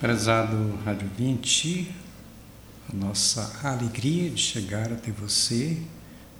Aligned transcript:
Prezado 0.00 0.78
Rádio 0.82 1.10
20, 1.14 1.94
a 2.90 2.96
nossa 2.96 3.52
alegria 3.62 4.30
de 4.30 4.40
chegar 4.40 4.90
até 4.90 5.12
você 5.12 5.76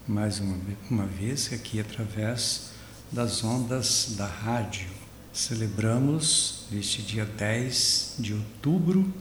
mais 0.08 0.40
uma, 0.40 0.56
uma 0.90 1.04
vez 1.04 1.52
aqui 1.52 1.78
através 1.78 2.70
das 3.12 3.44
ondas 3.44 4.14
da 4.16 4.26
rádio. 4.26 4.88
Celebramos 5.30 6.64
neste 6.70 7.02
dia 7.02 7.26
10 7.26 8.14
de 8.18 8.32
outubro 8.32 9.12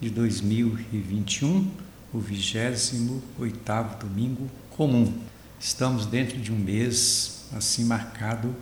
de 0.00 0.08
2021 0.08 1.68
o 2.12 2.18
28º 2.20 3.98
domingo 3.98 4.48
comum. 4.70 5.12
Estamos 5.58 6.06
dentro 6.06 6.38
de 6.38 6.52
um 6.52 6.56
mês 6.56 7.44
assim 7.52 7.86
marcado 7.86 8.54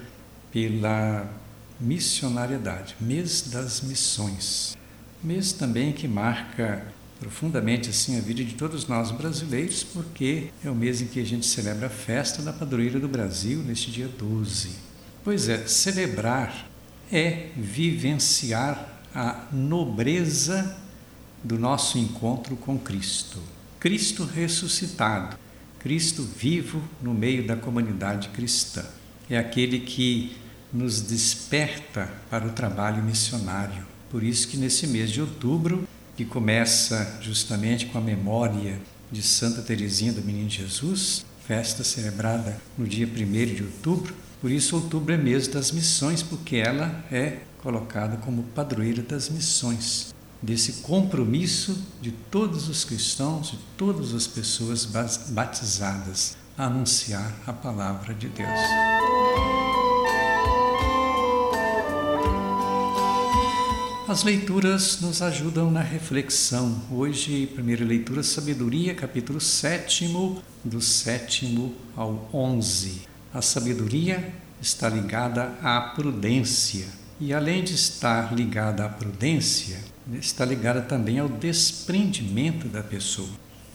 pela 0.51 1.30
missionariedade, 1.79 2.97
mês 2.99 3.43
das 3.43 3.83
missões. 3.83 4.79
Mês 5.23 5.53
também 5.53 5.93
que 5.93 6.07
marca 6.07 6.87
profundamente 7.19 7.91
assim 7.91 8.17
a 8.17 8.21
vida 8.21 8.45
de 8.45 8.55
todos 8.55 8.87
nós 8.87 9.11
brasileiros, 9.11 9.83
porque 9.83 10.51
é 10.65 10.71
o 10.71 10.75
mês 10.77 11.03
em 11.03 11.07
que 11.07 11.19
a 11.19 11.25
gente 11.25 11.45
celebra 11.45 11.89
a 11.89 11.91
festa 11.91 12.41
da 12.41 12.53
padroeira 12.53 13.01
do 13.01 13.09
Brasil 13.09 13.59
neste 13.59 13.91
dia 13.91 14.07
12. 14.07 14.71
Pois 15.25 15.49
é, 15.49 15.67
celebrar 15.67 16.69
é 17.11 17.49
vivenciar 17.57 19.03
a 19.13 19.47
nobreza 19.51 20.79
do 21.43 21.59
nosso 21.59 21.99
encontro 21.99 22.55
com 22.55 22.79
Cristo. 22.79 23.43
Cristo 23.80 24.25
ressuscitado, 24.25 25.37
Cristo 25.80 26.23
vivo 26.23 26.80
no 27.03 27.13
meio 27.13 27.45
da 27.45 27.57
comunidade 27.57 28.29
cristã. 28.29 28.85
É 29.29 29.37
aquele 29.37 29.80
que 29.80 30.37
nos 30.73 31.01
desperta 31.01 32.09
para 32.30 32.47
o 32.47 32.53
trabalho 32.53 33.03
missionário 33.03 33.98
por 34.10 34.23
isso 34.23 34.48
que 34.48 34.56
nesse 34.56 34.87
mês 34.87 35.10
de 35.10 35.20
outubro, 35.20 35.87
que 36.16 36.24
começa 36.24 37.18
justamente 37.20 37.87
com 37.87 37.98
a 37.98 38.01
memória 38.01 38.80
de 39.10 39.23
Santa 39.23 39.62
Teresinha 39.62 40.12
do 40.12 40.23
Menino 40.23 40.51
Jesus, 40.51 41.24
festa 41.46 41.82
celebrada 41.82 42.60
no 42.76 42.86
dia 42.86 43.06
1 43.06 43.54
de 43.54 43.62
outubro, 43.62 44.14
por 44.40 44.51
isso 44.51 44.76
outubro 44.76 45.14
é 45.14 45.16
mês 45.16 45.48
das 45.48 45.73
missões, 45.73 46.23
porque 46.23 46.56
ela 46.56 47.04
é 47.10 47.38
colocada 47.62 48.16
como 48.18 48.42
padroeira 48.42 49.02
das 49.02 49.29
missões, 49.29 50.14
desse 50.40 50.74
compromisso 50.82 51.82
de 52.01 52.12
todos 52.12 52.68
os 52.68 52.84
cristãos, 52.84 53.51
de 53.51 53.59
todas 53.76 54.14
as 54.14 54.26
pessoas 54.26 54.86
batizadas 55.29 56.36
a 56.56 56.66
anunciar 56.66 57.32
a 57.46 57.52
palavra 57.52 58.14
de 58.14 58.29
Deus. 58.29 59.18
As 64.09 64.25
leituras 64.25 65.03
nos 65.03 65.20
ajudam 65.20 65.70
na 65.70 65.82
reflexão. 65.82 66.81
Hoje, 66.91 67.47
primeira 67.48 67.84
leitura, 67.84 68.22
Sabedoria, 68.22 68.94
capítulo 68.94 69.38
7, 69.38 70.09
do 70.64 70.81
7 70.81 71.75
ao 71.94 72.26
11. 72.32 73.03
A 73.34 73.42
sabedoria 73.42 74.32
está 74.62 74.88
ligada 74.88 75.53
à 75.62 75.78
prudência. 75.94 76.86
E 77.20 77.34
além 77.34 77.62
de 77.62 77.75
estar 77.75 78.34
ligada 78.34 78.86
à 78.86 78.88
prudência, 78.88 79.78
está 80.14 80.42
ligada 80.42 80.81
também 80.81 81.19
ao 81.19 81.28
desprendimento 81.28 82.66
da 82.66 82.82
pessoa. 82.82 83.28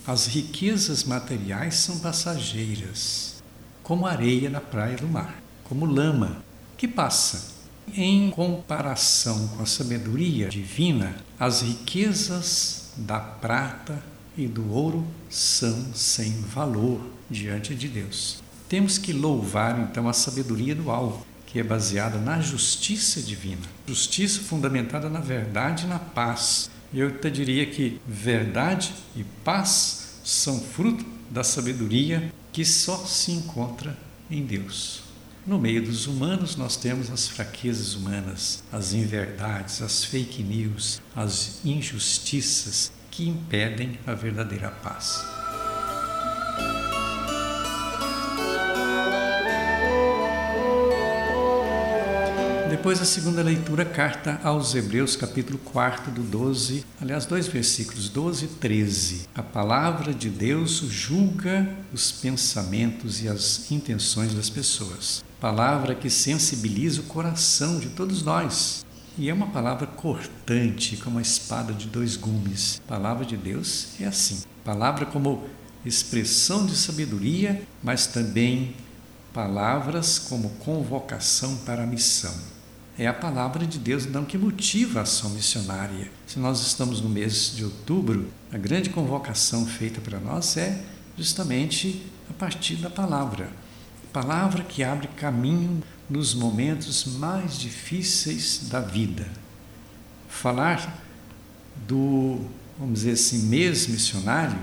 As 0.08 0.26
riquezas 0.26 1.04
materiais 1.04 1.76
são 1.76 2.00
passageiras, 2.00 3.44
como 3.84 4.08
areia 4.08 4.50
na 4.50 4.60
praia 4.60 4.98
do 4.98 5.08
mar, 5.08 5.44
como 5.64 5.86
lama 5.86 6.44
que 6.76 6.88
passa 6.88 7.54
em 7.96 8.30
comparação 8.30 9.48
com 9.50 9.64
a 9.64 9.66
sabedoria 9.66 10.50
divina, 10.50 11.16
as 11.40 11.62
riquezas 11.62 12.92
da 12.98 13.20
prata 13.20 14.02
e 14.38 14.48
do 14.48 14.72
ouro 14.72 15.06
são 15.30 15.94
sem 15.94 16.32
valor 16.42 17.02
diante 17.30 17.76
de 17.76 17.88
Deus. 17.88 18.42
Temos 18.68 18.98
que 18.98 19.14
louvar 19.14 19.80
então 19.80 20.08
a 20.08 20.14
sabedoria 20.14 20.74
do 20.74 20.90
alto, 20.90 21.26
que 21.46 21.60
é 21.60 21.64
baseada 21.64 22.18
na 22.18 22.42
justiça 22.42 23.22
divina, 23.22 23.62
justiça 23.88 24.42
fundamentada 24.42 25.10
na 25.10 25.20
verdade 25.20 25.86
e 25.86 25.88
na 25.88 26.00
paz. 26.00 26.70
Eu 26.92 27.20
te 27.20 27.30
diria 27.30 27.66
que 27.66 28.00
verdade 28.08 28.94
e 29.16 29.24
paz 29.44 30.20
são 30.24 30.60
fruto 30.60 31.06
da 31.30 31.44
sabedoria 31.44 32.32
que 32.52 32.64
só 32.64 32.98
se 32.98 33.32
encontra 33.32 33.98
em 34.30 34.44
Deus. 34.44 35.03
No 35.46 35.60
meio 35.60 35.84
dos 35.84 36.08
humanos, 36.08 36.56
nós 36.56 36.78
temos 36.78 37.12
as 37.12 37.28
fraquezas 37.28 37.96
humanas, 37.96 38.64
as 38.72 38.94
inverdades, 38.94 39.82
as 39.82 40.02
fake 40.06 40.42
news, 40.42 41.02
as 41.14 41.60
injustiças 41.66 42.94
que 43.12 43.28
impedem 43.28 44.00
a 44.08 44.14
verdadeira 44.14 44.72
paz. 44.72 45.22
Depois 52.70 53.02
a 53.02 53.06
segunda 53.06 53.44
leitura, 53.44 53.84
carta 53.84 54.40
aos 54.46 54.74
Hebreus, 54.74 55.18
capítulo 55.18 55.58
4, 55.60 56.10
do 56.10 56.24
12, 56.24 56.86
aliás, 57.02 57.26
dois 57.26 57.48
versículos, 57.48 58.08
12 58.08 58.46
e 58.46 58.48
13. 58.48 59.28
A 59.36 59.44
palavra 59.44 60.14
de 60.14 60.30
Deus 60.30 60.80
julga 60.90 61.68
os 61.92 62.14
pensamentos 62.14 63.22
e 63.22 63.28
as 63.28 63.70
intenções 63.70 64.34
das 64.34 64.50
pessoas. 64.50 65.22
Palavra 65.44 65.94
que 65.94 66.10
sensibiliza 66.10 67.02
o 67.02 67.04
coração 67.04 67.78
de 67.78 67.90
todos 67.90 68.24
nós. 68.24 68.86
E 69.18 69.30
é 69.30 69.34
uma 69.34 69.48
palavra 69.48 69.86
cortante, 69.86 70.96
como 70.96 71.20
a 71.20 71.22
espada 71.22 71.74
de 71.74 71.88
dois 71.88 72.16
gumes. 72.16 72.82
A 72.86 72.90
palavra 72.90 73.26
de 73.26 73.36
Deus 73.36 73.88
é 74.00 74.06
assim. 74.06 74.42
Palavra 74.64 75.06
como 75.06 75.44
expressão 75.86 76.66
de 76.66 76.78
sabedoria, 76.78 77.62
mas 77.84 78.08
também 78.08 78.74
palavras 79.34 80.18
como 80.18 80.50
convocação 80.64 81.58
para 81.66 81.84
a 81.84 81.88
missão. 81.88 82.34
É 82.98 83.06
a 83.06 83.14
palavra 83.14 83.68
de 83.68 83.78
Deus 83.78 84.06
não 84.06 84.24
que 84.24 84.38
motiva 84.38 85.00
a 85.00 85.04
ação 85.04 85.32
missionária. 85.32 86.10
Se 86.26 86.40
nós 86.40 86.66
estamos 86.66 87.02
no 87.02 87.10
mês 87.10 87.54
de 87.54 87.66
outubro, 87.66 88.30
a 88.50 88.58
grande 88.58 88.90
convocação 88.90 89.66
feita 89.66 90.00
para 90.00 90.22
nós 90.22 90.56
é 90.56 90.82
justamente 91.18 92.02
a 92.30 92.34
partir 92.34 92.76
da 92.78 92.90
palavra. 92.90 93.52
Palavra 94.14 94.64
que 94.64 94.84
abre 94.84 95.08
caminho 95.08 95.82
nos 96.08 96.36
momentos 96.36 97.06
mais 97.18 97.58
difíceis 97.58 98.68
da 98.70 98.80
vida. 98.80 99.28
Falar 100.30 101.04
do, 101.88 102.40
vamos 102.78 103.00
dizer 103.00 103.14
assim, 103.14 103.48
mês 103.48 103.88
missionário 103.88 104.60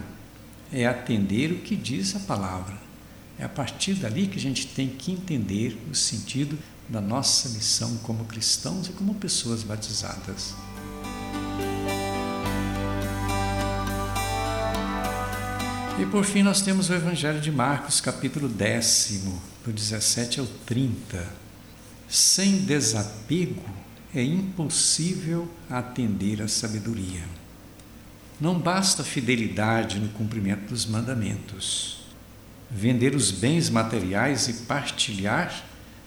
é 0.72 0.87
atender 0.87 1.50
o 1.50 1.59
que 1.59 1.75
diz 1.75 2.15
a 2.15 2.21
palavra. 2.21 2.78
É 3.37 3.44
a 3.44 3.49
partir 3.49 3.94
dali 3.94 4.28
que 4.28 4.39
a 4.39 4.41
gente 4.41 4.69
tem 4.69 4.89
que 4.89 5.10
entender 5.10 5.77
o 5.91 5.97
sentido 5.97 6.56
da 6.89 7.00
nossa 7.00 7.49
missão 7.49 7.97
como 8.05 8.27
cristãos 8.27 8.87
e 8.87 8.93
como 8.93 9.16
pessoas 9.16 9.65
batizadas. 9.65 10.55
E 16.00 16.06
por 16.06 16.25
fim 16.25 16.43
nós 16.43 16.62
temos 16.62 16.88
o 16.88 16.94
Evangelho 16.94 17.43
de 17.43 17.53
Marcos, 17.53 18.00
capítulo 18.00 18.49
décimo, 18.49 19.38
do 19.62 19.71
17 19.71 20.41
ao 20.41 20.47
30. 20.47 21.28
Sem 22.09 22.62
desapego 22.62 23.62
é 24.15 24.22
impossível 24.22 25.47
atender 25.69 26.41
à 26.41 26.49
sabedoria. 26.49 27.22
Não 28.41 28.59
basta 28.59 29.05
fidelidade 29.05 30.00
no 30.00 30.09
cumprimento 30.09 30.71
dos 30.71 30.87
mandamentos. 30.87 32.03
Vender 32.71 33.15
os 33.15 33.30
bens 33.30 33.69
materiais 33.69 34.48
e 34.48 34.54
partilhar 34.65 35.66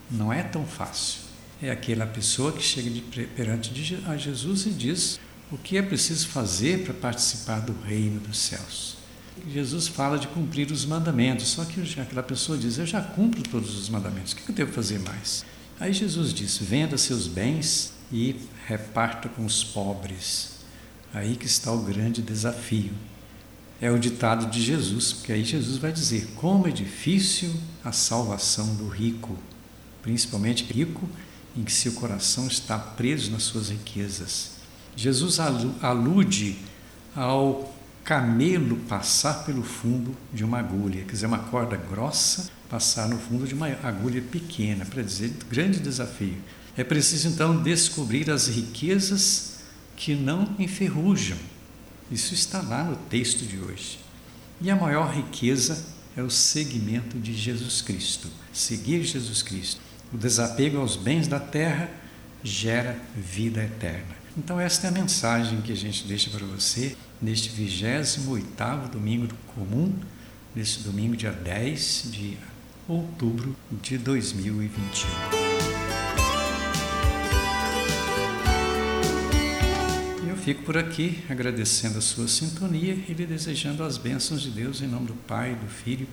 não 0.10 0.34
é 0.34 0.42
tão 0.42 0.66
fácil. 0.66 1.20
É 1.62 1.70
aquela 1.70 2.08
pessoa 2.08 2.52
que 2.52 2.64
chega 2.64 2.90
de, 2.90 3.02
perante 3.28 3.72
de, 3.72 4.04
a 4.08 4.18
Jesus 4.18 4.66
e 4.66 4.72
diz 4.72 5.20
o 5.52 5.58
que 5.58 5.78
é 5.78 5.84
preciso 5.84 6.30
fazer 6.30 6.84
para 6.84 6.96
participar 6.96 7.60
do 7.60 7.80
reino 7.84 8.20
dos 8.22 8.40
céus. 8.40 9.03
Jesus 9.52 9.88
fala 9.88 10.18
de 10.18 10.28
cumprir 10.28 10.72
os 10.72 10.86
mandamentos, 10.86 11.48
só 11.48 11.66
que 11.66 11.82
aquela 12.00 12.24
pessoa 12.24 12.58
diz: 12.58 12.78
Eu 12.78 12.86
já 12.86 13.02
cumpro 13.02 13.42
todos 13.44 13.78
os 13.78 13.90
mandamentos, 13.90 14.34
o 14.34 14.36
que 14.36 14.50
eu 14.50 14.56
devo 14.56 14.72
fazer 14.72 15.00
mais? 15.00 15.46
Aí 15.80 15.92
Jesus 15.92 16.34
diz: 16.34 16.58
Venda 16.58 16.98
seus 16.98 17.28
bens 17.28 17.94
e 18.12 18.36
reparta 18.68 19.28
com 19.30 19.46
os 19.46 19.64
pobres. 19.64 20.54
Aí 21.14 21.36
que 21.36 21.46
está 21.46 21.72
o 21.72 21.84
grande 21.84 22.22
desafio. 22.22 22.92
É 23.82 23.92
o 23.92 24.00
ditado 24.00 24.50
de 24.50 24.62
Jesus, 24.62 25.14
porque 25.14 25.34
aí 25.34 25.44
Jesus 25.44 25.78
vai 25.78 25.92
dizer: 25.92 26.28
Como 26.36 26.68
é 26.68 26.72
difícil 26.72 27.54
a 27.84 27.92
salvação 27.92 28.76
do 28.76 28.88
rico 28.88 29.38
principalmente 30.04 30.66
rico, 30.66 31.10
em 31.56 31.64
que 31.64 31.72
seu 31.72 31.94
coração 31.94 32.46
está 32.46 32.78
preso 32.78 33.32
nas 33.32 33.44
suas 33.44 33.70
riquezas. 33.70 34.52
Jesus 34.96 35.40
alude 35.40 36.58
ao 37.16 37.74
camelo 38.04 38.78
passar 38.88 39.46
pelo 39.46 39.64
fundo 39.64 40.16
de 40.34 40.44
uma 40.44 40.60
agulha, 40.60 41.04
quer 41.04 41.14
dizer, 41.14 41.26
uma 41.26 41.40
corda 41.40 41.78
grossa 41.78 42.50
passar 42.70 43.08
no 43.08 43.18
fundo 43.20 43.46
de 43.48 43.54
uma 43.54 43.68
agulha 43.84 44.22
pequena, 44.22 44.86
para 44.86 45.04
dizer 45.04 45.32
grande 45.50 45.80
desafio. 45.80 46.38
É 46.76 46.84
preciso 46.84 47.28
então 47.28 47.62
descobrir 47.62 48.32
as 48.32 48.48
riquezas 48.48 49.60
que 49.96 50.16
não 50.16 50.56
enferrujam. 50.58 51.38
Isso 52.12 52.34
está 52.34 52.62
lá 52.62 52.84
no 52.84 52.96
texto 52.96 53.46
de 53.46 53.60
hoje. 53.60 54.00
E 54.60 54.72
a 54.72 54.76
maior 54.76 55.14
riqueza 55.14 55.86
é 56.18 56.22
o 56.24 56.30
seguimento 56.30 57.20
de 57.20 57.34
Jesus 57.34 57.82
Cristo. 57.82 58.28
Seguir 58.52 59.04
Jesus 59.04 59.42
Cristo. 59.42 59.80
O 60.12 60.18
desapego 60.18 60.80
aos 60.80 60.96
bens 60.96 61.28
da 61.28 61.40
terra 61.40 61.90
gera 62.44 63.00
vida 63.16 63.64
eterna. 63.64 64.23
Então, 64.36 64.60
esta 64.60 64.88
é 64.88 64.90
a 64.90 64.92
mensagem 64.92 65.62
que 65.62 65.72
a 65.72 65.76
gente 65.76 66.08
deixa 66.08 66.28
para 66.32 66.44
você 66.44 66.98
neste 67.22 67.50
28 67.50 68.90
domingo 68.92 69.28
comum, 69.54 69.94
neste 70.56 70.80
domingo, 70.80 71.16
dia 71.16 71.32
10 71.32 72.10
de 72.12 72.38
outubro 72.88 73.56
de 73.72 73.96
2021. 74.00 75.10
Eu 80.28 80.36
fico 80.38 80.64
por 80.64 80.80
aqui 80.80 81.24
agradecendo 81.30 82.00
a 82.00 82.02
sua 82.02 82.28
sintonia 82.28 82.98
e 83.08 83.14
lhe 83.14 83.28
desejando 83.28 83.84
as 83.84 83.98
bênçãos 83.98 84.42
de 84.42 84.50
Deus 84.50 84.82
em 84.82 84.88
nome 84.88 85.06
do 85.06 85.14
Pai, 85.14 85.54
do 85.54 85.68
Filho 85.68 86.08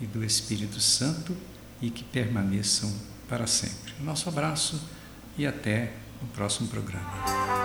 e 0.00 0.06
do 0.06 0.24
Espírito 0.24 0.80
Santo 0.80 1.36
e 1.80 1.88
que 1.88 2.02
permaneçam 2.02 2.92
para 3.28 3.46
sempre. 3.46 3.94
Nosso 4.00 4.28
abraço 4.28 4.82
e 5.38 5.46
até 5.46 5.92
o 6.22 6.26
próximo 6.26 6.68
programa. 6.68 7.59